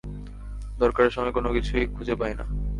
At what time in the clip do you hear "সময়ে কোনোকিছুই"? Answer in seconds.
1.11-1.85